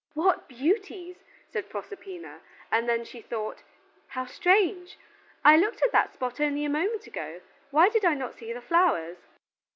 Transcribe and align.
"What 0.15 0.47
beauties!" 0.47 1.17
said 1.47 1.69
Proserpina, 1.69 2.41
and 2.71 2.89
then 2.89 3.05
she 3.05 3.21
thought, 3.21 3.61
"How 4.07 4.25
strange! 4.25 4.97
I 5.45 5.55
looked 5.55 5.83
at 5.83 5.91
that 5.91 6.15
spot 6.15 6.41
only 6.41 6.65
a 6.65 6.69
moment 6.69 7.05
ago; 7.05 7.41
why 7.69 7.87
did 7.87 8.03
I 8.03 8.15
not 8.15 8.33
see 8.33 8.51
the 8.51 8.61
flowers?" 8.61 9.17